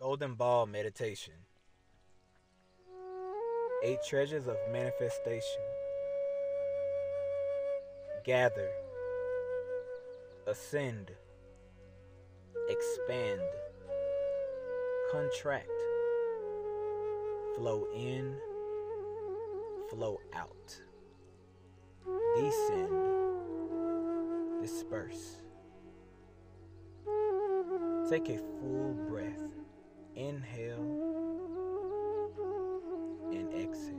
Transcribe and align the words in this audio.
Golden 0.00 0.32
Ball 0.32 0.64
Meditation. 0.64 1.34
Eight 3.84 3.98
treasures 4.08 4.46
of 4.46 4.56
manifestation. 4.72 5.60
Gather, 8.24 8.70
ascend, 10.46 11.10
expand, 12.70 13.42
contract, 15.12 15.68
flow 17.56 17.86
in, 17.94 18.36
flow 19.90 20.18
out, 20.32 20.80
descend, 22.36 22.90
disperse. 24.62 25.42
Take 28.08 28.30
a 28.30 28.38
full 28.38 28.94
breath. 29.06 29.59
Inhale 30.20 30.76
and 33.32 33.54
exhale. 33.54 33.96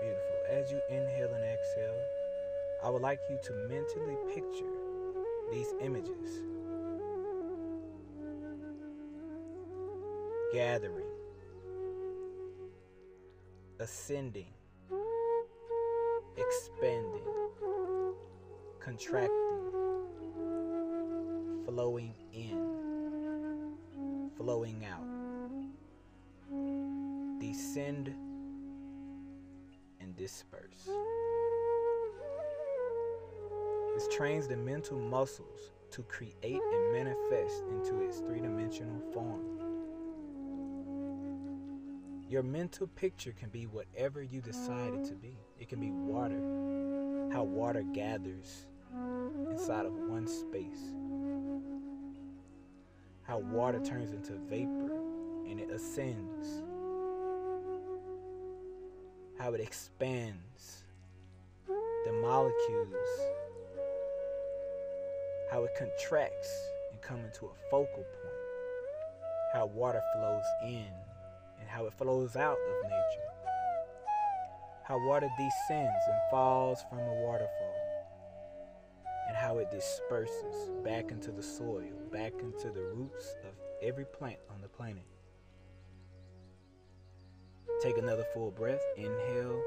Beautiful. 0.00 0.38
As 0.50 0.70
you 0.70 0.80
inhale 0.88 1.34
and 1.34 1.44
exhale, 1.44 2.00
I 2.82 2.88
would 2.88 3.02
like 3.02 3.20
you 3.28 3.38
to 3.44 3.52
mentally 3.68 4.16
picture 4.34 4.64
these 5.52 5.74
images 5.82 6.40
gathering, 10.54 11.04
ascending, 13.78 14.46
expanding, 16.36 17.22
contracting, 18.80 19.30
flowing 21.64 22.14
in, 22.32 23.72
flowing 24.36 24.84
out, 24.84 25.06
descend 27.40 28.14
and 30.00 30.16
disperse. 30.16 30.88
This 33.94 34.08
trains 34.16 34.48
the 34.48 34.56
mental 34.56 34.98
muscles 34.98 35.70
to 35.90 36.02
create 36.02 36.34
and 36.42 36.92
manifest 36.92 37.62
Your 42.32 42.42
mental 42.42 42.86
picture 42.86 43.32
can 43.38 43.50
be 43.50 43.66
whatever 43.66 44.22
you 44.22 44.40
decide 44.40 44.94
it 44.94 45.04
to 45.04 45.12
be. 45.12 45.36
It 45.60 45.68
can 45.68 45.78
be 45.78 45.90
water, 45.90 46.40
how 47.30 47.42
water 47.42 47.82
gathers 47.92 48.68
inside 49.50 49.84
of 49.84 49.92
one 49.92 50.26
space, 50.26 50.94
how 53.24 53.36
water 53.36 53.80
turns 53.84 54.12
into 54.12 54.32
vapor 54.48 54.96
and 55.46 55.60
it 55.60 55.70
ascends, 55.70 56.62
how 59.38 59.52
it 59.52 59.60
expands 59.60 60.84
the 61.66 62.12
molecules, 62.12 63.20
how 65.50 65.64
it 65.64 65.72
contracts 65.76 66.50
and 66.92 67.02
comes 67.02 67.26
into 67.26 67.44
a 67.44 67.70
focal 67.70 67.92
point, 67.92 69.52
how 69.52 69.66
water 69.66 70.00
flows 70.14 70.46
in 70.64 71.01
and 71.62 71.70
how 71.70 71.86
it 71.86 71.92
flows 71.92 72.34
out 72.34 72.58
of 72.58 72.82
nature. 72.82 73.30
How 74.82 74.98
water 75.06 75.30
descends 75.38 76.02
and 76.08 76.18
falls 76.28 76.84
from 76.90 76.98
a 76.98 77.22
waterfall. 77.22 77.76
And 79.28 79.36
how 79.36 79.58
it 79.58 79.70
disperses 79.70 80.70
back 80.84 81.12
into 81.12 81.30
the 81.30 81.42
soil, 81.42 81.92
back 82.10 82.32
into 82.40 82.70
the 82.72 82.82
roots 82.82 83.36
of 83.44 83.54
every 83.80 84.04
plant 84.04 84.40
on 84.50 84.60
the 84.60 84.68
planet. 84.68 85.04
Take 87.80 87.96
another 87.96 88.24
full 88.34 88.50
breath. 88.50 88.82
Inhale. 88.96 89.62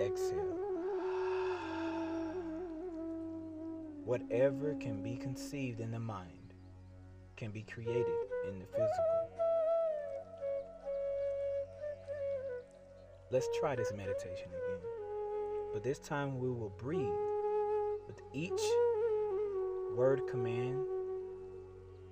Exhale. 0.00 0.56
Whatever 4.04 4.74
can 4.76 5.02
be 5.02 5.16
conceived 5.16 5.80
in 5.80 5.90
the 5.90 6.00
mind 6.00 6.45
can 7.36 7.50
be 7.50 7.62
created 7.62 8.06
in 8.48 8.58
the 8.58 8.66
physical. 8.66 9.26
Let's 13.30 13.48
try 13.58 13.74
this 13.74 13.92
meditation 13.92 14.48
again. 14.48 14.80
But 15.72 15.82
this 15.82 15.98
time 15.98 16.38
we 16.38 16.48
will 16.48 16.72
breathe 16.78 17.06
with 18.06 18.20
each 18.32 18.60
word 19.94 20.22
command. 20.30 20.78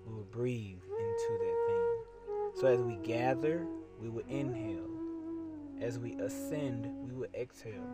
We 0.07 0.15
will 0.15 0.27
breathe 0.31 0.83
into 0.83 1.39
that 1.39 1.57
thing. 1.67 2.61
So 2.61 2.67
as 2.67 2.81
we 2.81 2.97
gather, 2.97 3.67
we 4.01 4.09
will 4.11 4.25
inhale. 4.29 4.91
As 5.81 5.99
we 5.99 6.15
ascend, 6.15 6.87
we 7.07 7.15
will 7.15 7.31
exhale. 7.35 7.87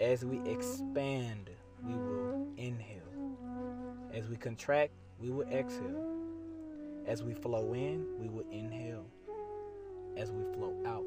As 0.00 0.24
we 0.24 0.40
expand, 0.50 1.50
we 1.82 1.92
will 1.92 2.48
inhale. 2.56 3.02
As 4.14 4.28
we 4.28 4.36
contract, 4.36 4.92
we 5.20 5.30
will 5.30 5.48
exhale. 5.48 6.04
As 7.06 7.22
we 7.22 7.34
flow 7.34 7.72
in, 7.72 8.06
we 8.18 8.28
will 8.28 8.44
inhale. 8.52 9.06
As 10.16 10.30
we 10.30 10.42
flow 10.54 10.74
out, 10.86 11.04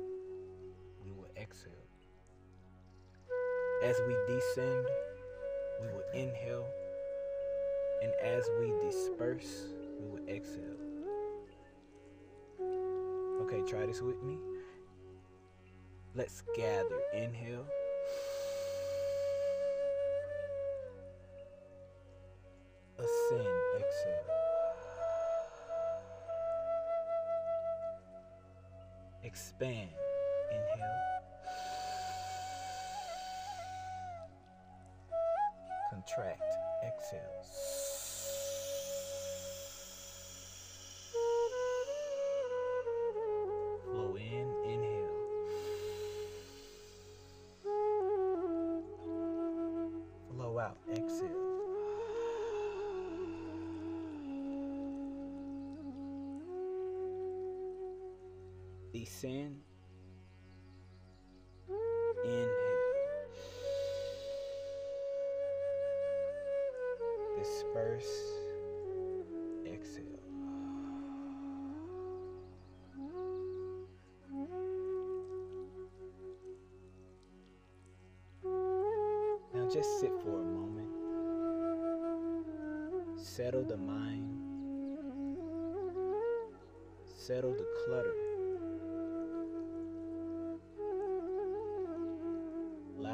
we 1.04 1.12
will 1.12 1.30
exhale. 1.38 1.72
As 3.84 3.96
we 4.08 4.16
descend, 4.28 4.86
we 5.82 5.88
will 5.88 6.04
inhale. 6.14 6.66
And 8.02 8.12
as 8.24 8.50
we 8.60 8.74
disperse, 8.82 9.68
we 10.00 10.08
will 10.08 10.28
exhale. 10.28 10.82
Okay, 13.42 13.62
try 13.70 13.86
this 13.86 14.02
with 14.02 14.22
me. 14.24 14.38
Let's 16.16 16.44
gather. 16.56 17.00
Inhale. 17.14 17.66
Ascend. 22.98 23.61
Expand. 29.32 29.90
Inhale. 30.52 31.02
Contract. 35.90 36.42
Exhale. 36.84 37.22
Flow 43.86 44.18
in. 44.18 44.48
Inhale. 44.66 45.08
Flow 50.30 50.60
out. 50.60 50.78
Exhale. 50.92 51.51
Descend. 58.94 59.62
Inhale. 62.26 62.50
Disperse. 67.38 68.20
Exhale. 69.66 70.06
Now 79.54 79.70
just 79.72 80.00
sit 80.02 80.12
for 80.22 80.42
a 80.42 80.44
moment. 80.44 80.90
Settle 83.18 83.64
the 83.64 83.78
mind. 83.78 84.28
Settle 87.06 87.54
the 87.54 87.66
clutter. 87.86 88.31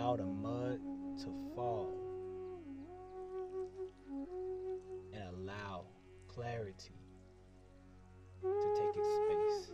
Allow 0.07 0.15
the 0.15 0.23
mud 0.23 0.79
to 1.17 1.33
fall. 1.53 1.93
And 5.11 5.23
allow 5.35 5.83
clarity 6.29 6.95
to 8.41 8.75
take 8.77 8.95
its 8.95 9.09
space. 9.15 9.73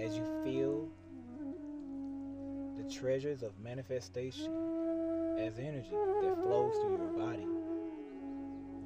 As 0.00 0.16
you 0.16 0.24
feel 0.42 0.88
the 2.78 2.90
treasures 2.90 3.42
of 3.42 3.58
manifestation 3.58 4.50
as 5.38 5.58
energy 5.58 5.90
that 5.90 6.36
flows 6.42 6.72
through 6.80 6.96
your 6.96 7.12
body, 7.18 7.46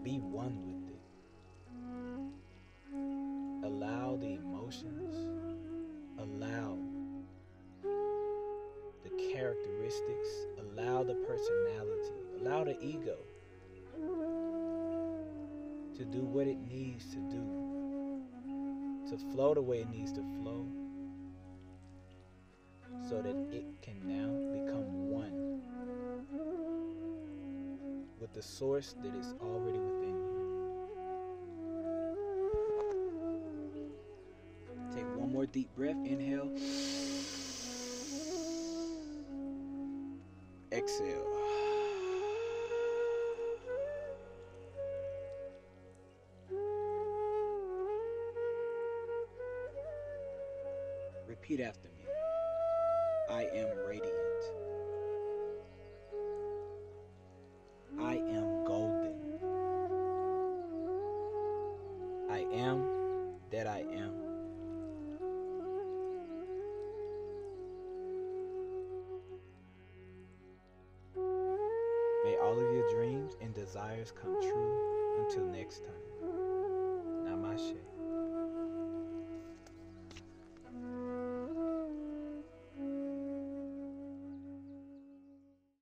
be 0.03 0.19
one 0.19 0.61
with 0.67 0.80
personality. 11.31 12.11
Allow 12.41 12.65
the 12.65 12.77
ego 12.82 13.17
to 15.97 16.05
do 16.05 16.23
what 16.25 16.47
it 16.49 16.59
needs 16.69 17.05
to 17.06 17.19
do, 17.31 18.23
to 19.09 19.17
flow 19.32 19.55
the 19.55 19.62
way 19.62 19.81
it 19.81 19.91
needs 19.91 20.12
to 20.12 20.23
flow, 20.43 20.67
so 23.09 23.23
that 23.23 23.37
it 23.55 23.65
can 23.81 24.00
now 24.05 24.29
become 24.59 25.11
one 25.11 25.61
with 28.19 28.32
the 28.35 28.43
source 28.43 28.97
that 29.03 29.15
is 29.15 29.35
already 29.41 29.79
within 29.79 30.09
you. 30.09 30.41
Take 34.94 35.06
one 35.17 35.32
more 35.32 35.47
deep 35.47 35.69
breath. 35.77 35.97
Inhale. 36.05 36.50
Exhale. 40.81 41.27
Repeat 51.27 51.61
after 51.61 51.88
me. 51.99 52.06
I 53.29 53.43
am 53.55 53.69
radiant. 53.87 54.15
I 58.00 58.15
am 58.15 58.65
golden. 58.65 59.38
I 62.31 62.38
am 62.55 63.35
that 63.50 63.67
I 63.67 63.81
am. 63.81 64.30
Desires 73.72 74.12
come 74.20 74.34
true 74.43 75.22
until 75.22 75.44
next 75.46 75.82
time. 75.84 75.94
Namaste. 77.25 77.76